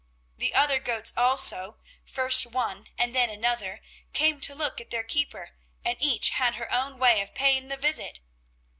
[0.35, 3.81] The other goats also, first one and then another,
[4.13, 5.51] came to look at their keeper
[5.85, 8.19] and each had her own way of paying the visit.